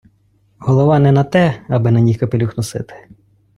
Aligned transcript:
Голова 0.59 0.99
не 0.99 1.11
на 1.11 1.23
те, 1.23 1.65
аби 1.69 1.91
на 1.91 1.99
ній 1.99 2.15
капелюх 2.15 2.57
носити. 2.57 3.07